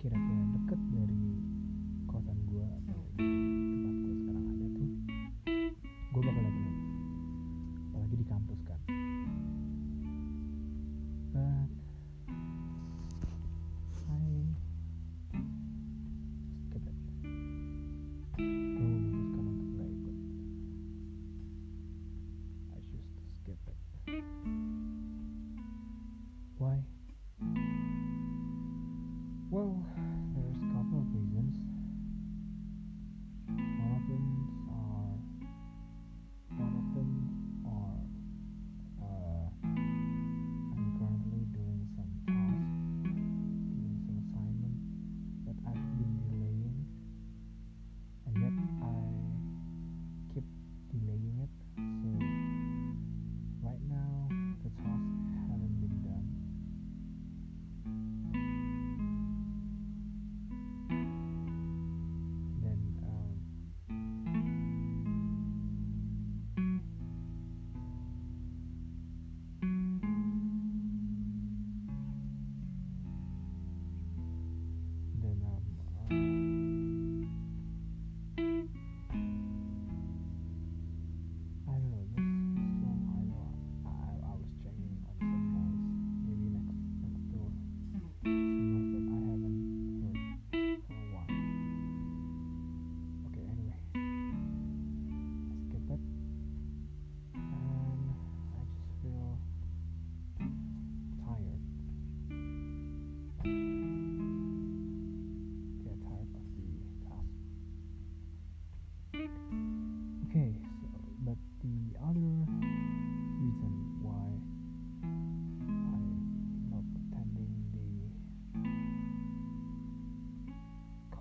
[0.00, 0.29] kira-kira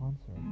[0.09, 0.49] concert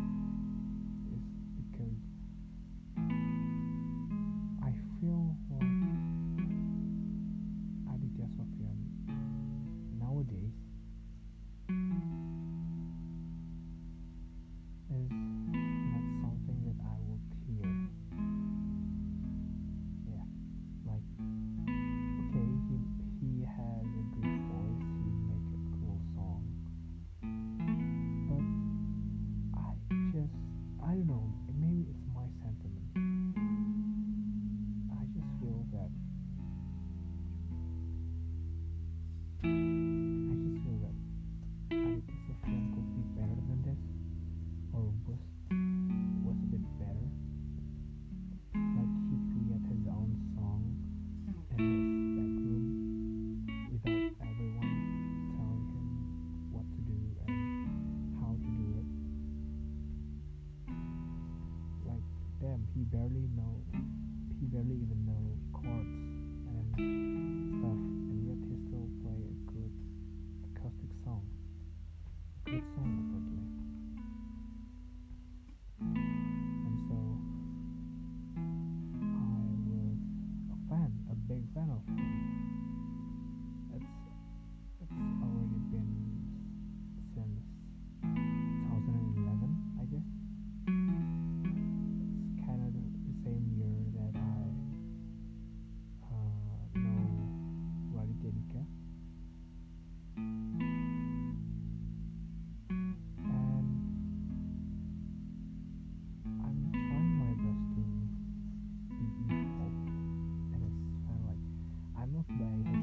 [112.29, 112.77] Bye.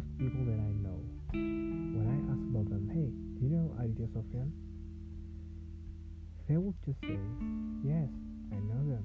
[0.00, 0.96] most people that I know,
[1.32, 4.48] when I ask about them, hey, do you know Adhitia Sofyan?
[6.48, 7.20] They would just say,
[7.84, 8.08] yes,
[8.48, 9.04] I know them.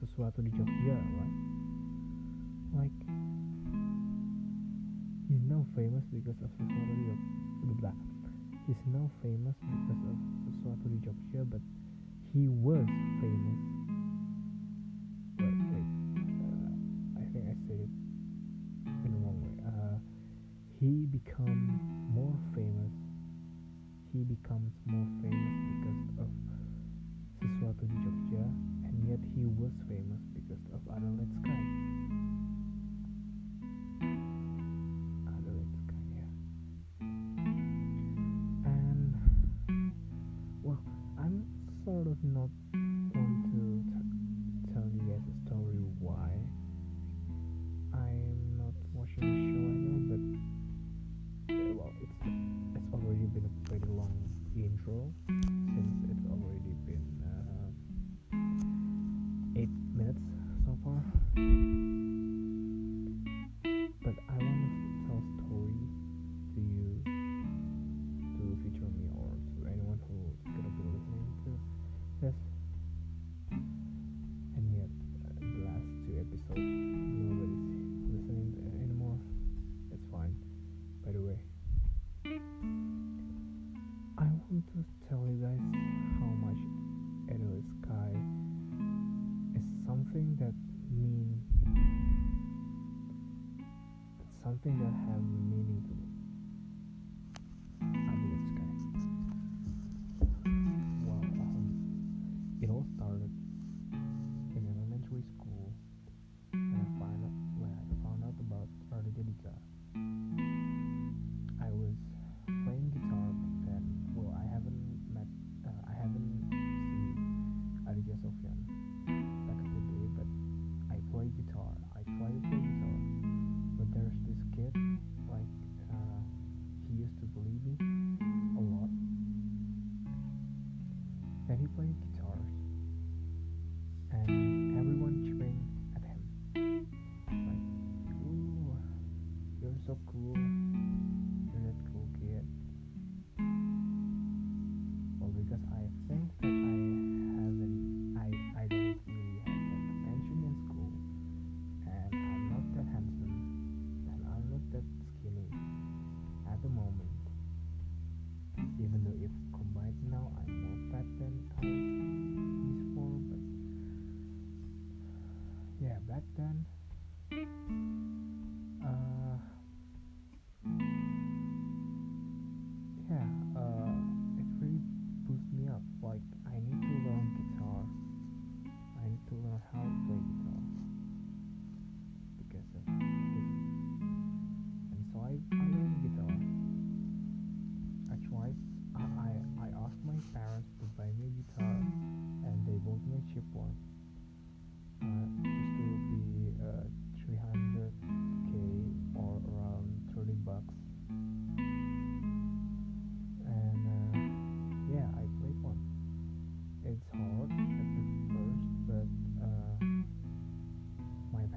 [0.00, 1.36] Sesuatu di Jogja, right?
[2.80, 3.00] Like,
[5.28, 7.04] he's now famous because of sesuatu di
[7.68, 7.92] Jogja.
[8.64, 10.16] He's now famous because of
[10.48, 11.60] sesuatu di Jogja, but
[12.32, 12.88] he was
[13.20, 13.75] famous
[29.66, 31.58] was famous because of Adelaide Sky.
[35.26, 36.30] Adelaide Sky, yeah.
[38.70, 39.10] And
[40.62, 40.78] well,
[41.18, 41.42] I'm
[41.84, 42.50] sort of not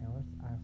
[0.05, 0.59] hours are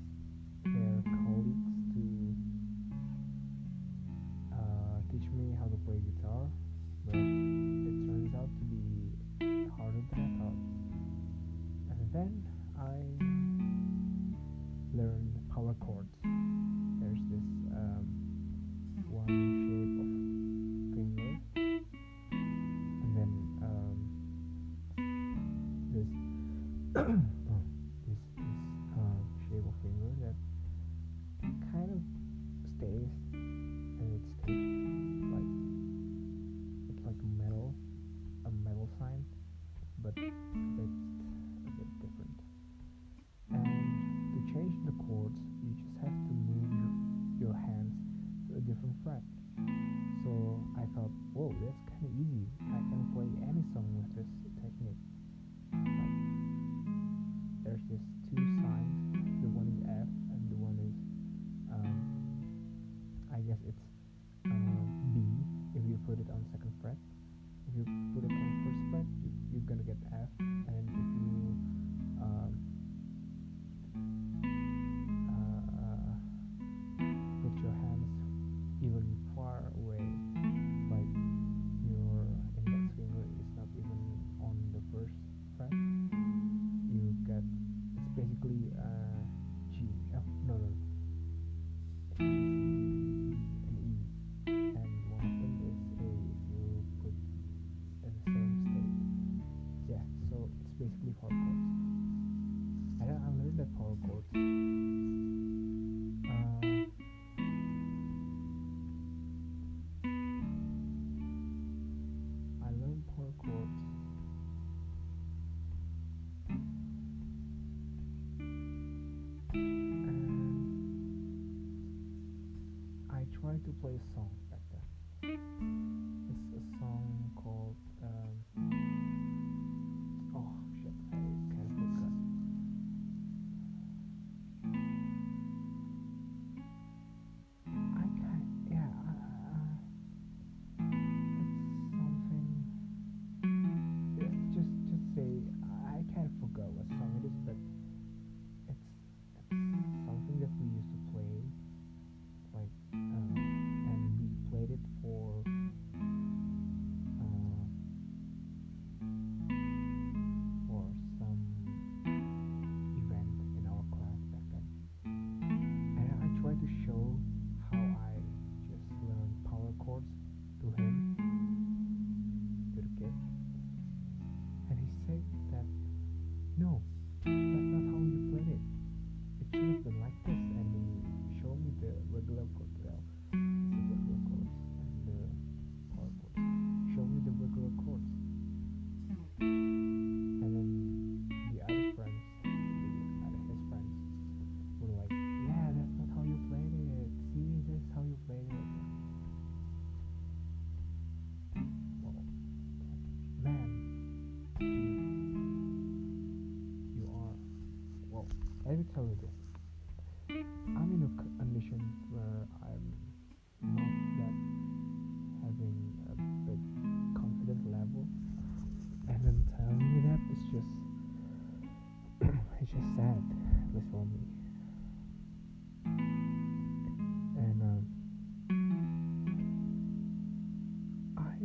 [123.55, 124.29] manipulação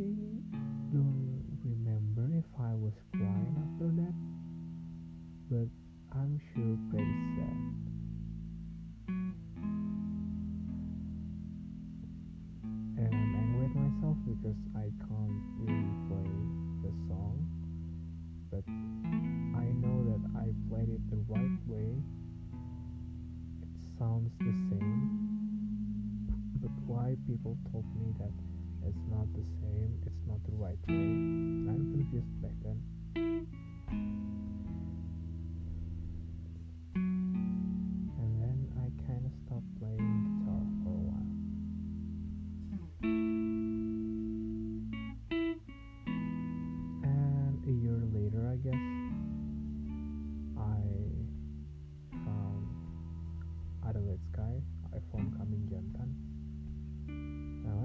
[0.01, 0.30] Hey.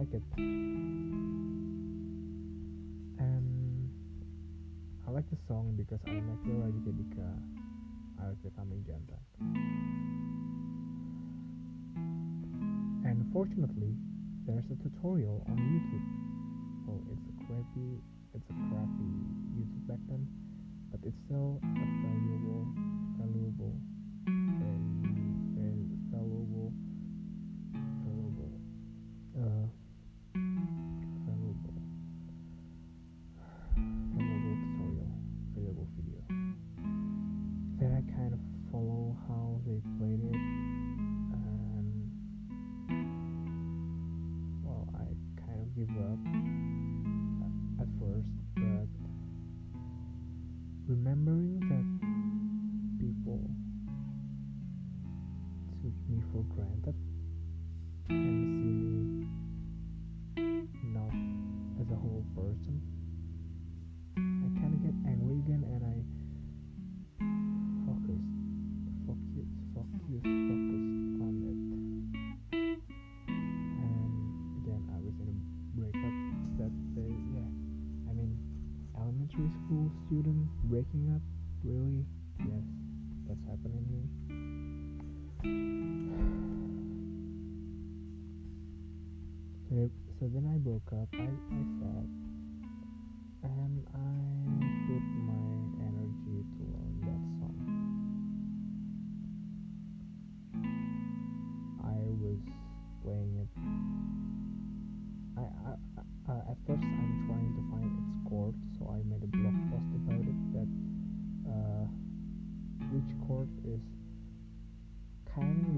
[0.06, 0.38] like it.
[3.18, 3.90] And
[5.06, 7.28] I like the song because I like the Raditya Dika.
[8.20, 9.22] I like the Tami uh, Jantan.
[13.04, 13.94] And fortunately,
[14.46, 16.06] there's a tutorial on YouTube.
[16.88, 18.00] Oh, it's a crappy,
[18.34, 19.10] it's a crappy
[19.54, 20.26] YouTube back then,
[20.90, 22.66] but it's still a valuable,
[23.18, 23.74] valuable
[56.86, 56.94] tetap
[58.10, 59.26] and see me
[60.94, 61.10] now
[61.82, 62.95] as a whole person?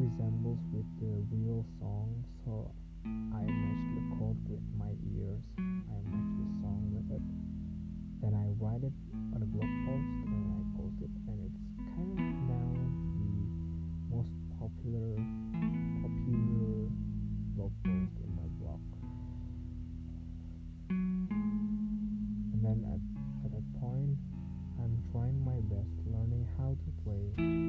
[0.08, 2.72] resembles with the real song, so
[3.04, 5.44] I match the chord with my ears.
[5.60, 7.24] I match the song with it.
[8.24, 8.96] Then I write it
[9.36, 11.60] on a blog post and I post it, and it's
[11.92, 12.72] kind of now
[13.20, 15.12] the most popular
[16.00, 16.88] popular
[17.52, 18.80] blog post in my blog.
[20.88, 23.02] And then at,
[23.44, 24.16] at that point,
[24.80, 27.67] I'm trying my best learning how to play.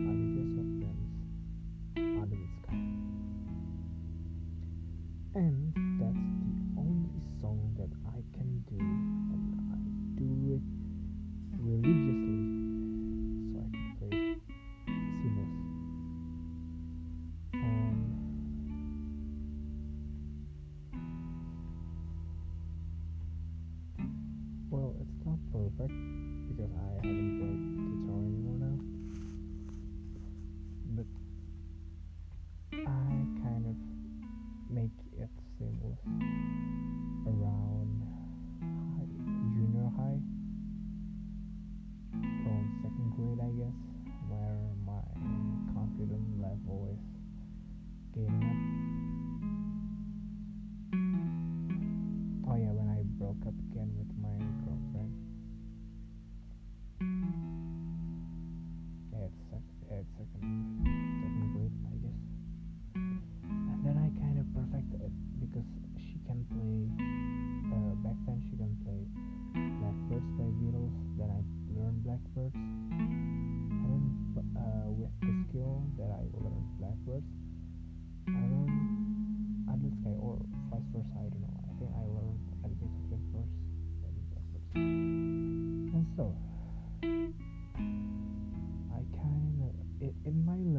[90.29, 90.78] in my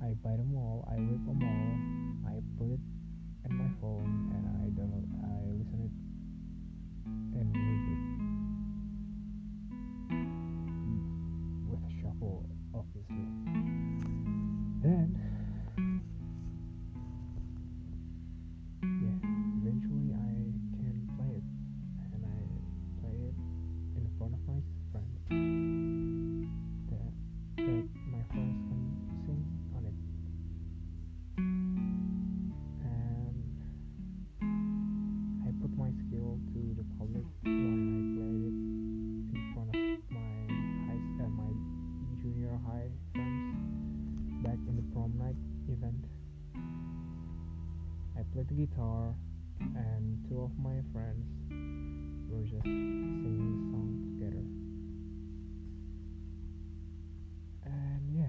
[0.00, 2.80] I buy them all, I rip them all, I put it
[3.44, 5.94] in my phone, and I download, I listen it
[7.38, 8.02] and read it
[10.14, 11.70] hmm.
[11.70, 13.77] with a shuffle, obviously.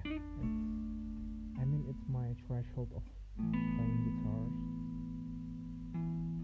[0.09, 3.03] I mean, it's my threshold of
[3.37, 4.57] playing guitars.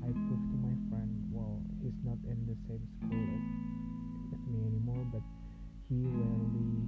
[0.06, 4.62] I proved to my friend, well, he's not in the same school as, as me
[4.70, 5.26] anymore, but
[5.90, 6.86] he rarely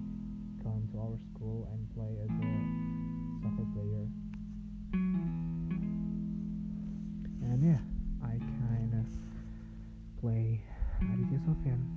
[0.61, 2.53] come to our school and play as a
[3.41, 4.05] soccer player.
[7.41, 7.81] And yeah,
[8.21, 10.61] I kind of play
[11.01, 11.96] because of him.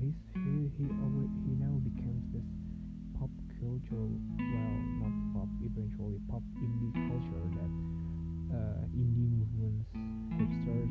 [0.00, 2.48] He's he always, he now becomes this
[3.20, 3.28] pop
[3.60, 7.72] culture well not pop eventually pop indie culture that
[8.56, 9.92] uh, indie movements
[10.40, 10.88] hipsters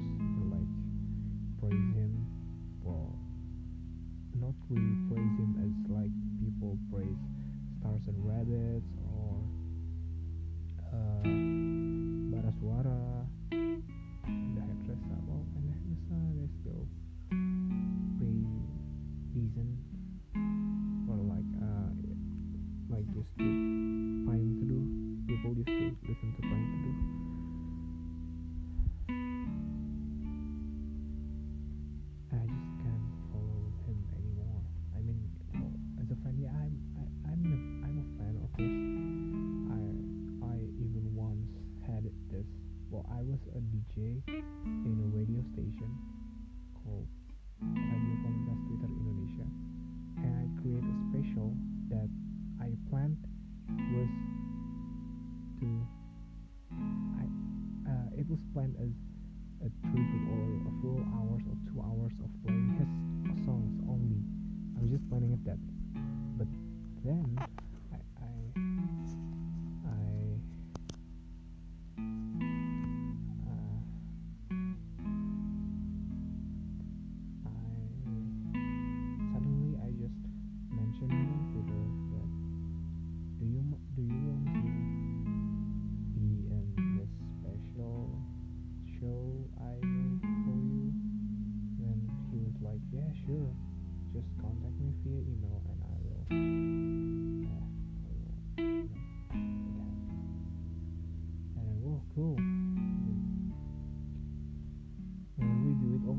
[0.54, 0.70] like
[1.58, 2.22] praise him.
[2.86, 3.18] Well
[4.38, 7.18] not really praise him as like people praise
[7.82, 9.42] stars and rabbits or
[10.94, 11.26] uh,
[12.30, 13.26] Barasuara
[23.40, 24.84] Teduh
[25.28, 26.96] people used to listen to Teduh
[32.36, 34.60] I just can't follow him anymore.
[34.92, 35.24] I mean
[35.56, 35.72] well,
[36.04, 37.56] as a fan yeah I'm I, I'm a,
[37.88, 38.76] I'm a fan of his.
[39.72, 39.88] I
[40.44, 41.56] I even once
[41.88, 42.44] had this.
[42.92, 44.20] Well I was a DJ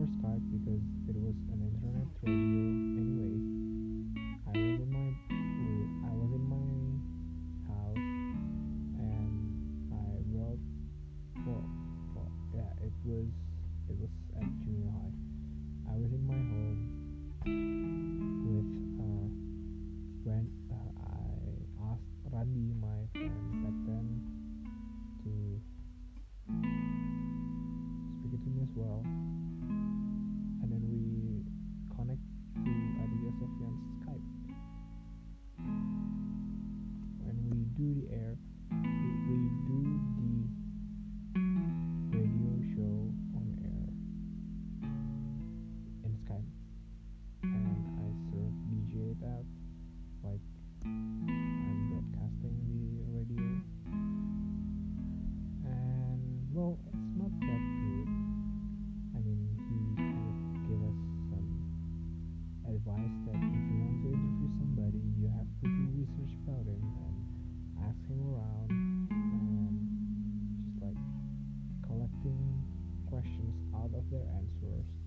[0.00, 2.32] over Skype because it was an internet radio.
[3.00, 3.49] Anyways,
[56.61, 58.09] well, it's not that good.
[59.16, 60.37] I mean, he kind of
[60.68, 61.01] gave us
[61.33, 61.49] some
[62.68, 66.85] advice that if you want to interview somebody, you have to do research about him
[66.85, 67.16] and
[67.81, 69.88] ask him around and
[70.68, 71.01] just like
[71.88, 72.44] collecting
[73.09, 74.99] questions out of their answers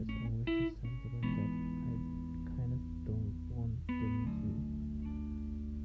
[0.00, 0.80] It's always the
[1.36, 1.50] that
[1.86, 1.94] I
[2.54, 4.14] kind of don't want them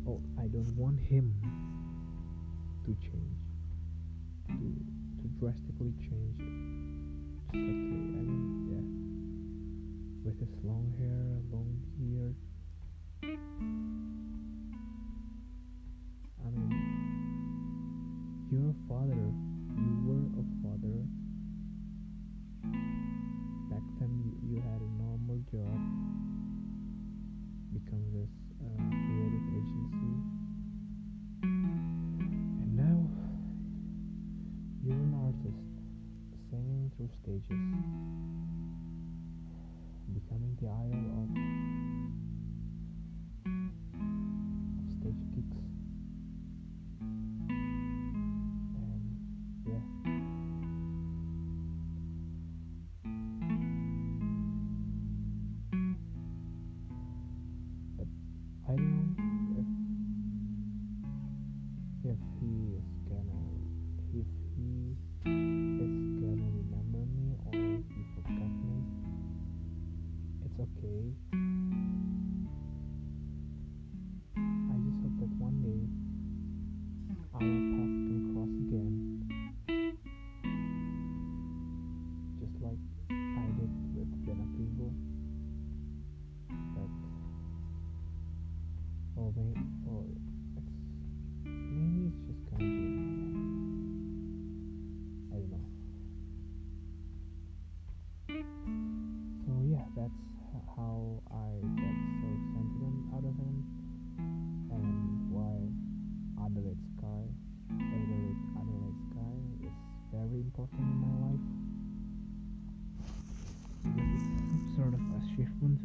[0.06, 0.12] to.
[0.12, 1.34] Oh, I don't want him
[2.86, 3.42] to change,
[4.48, 4.66] to,
[5.22, 6.38] to drastically change.
[7.52, 8.86] Just like, I mean, yeah,
[10.26, 11.85] with his long hair, long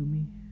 [0.00, 0.49] to me?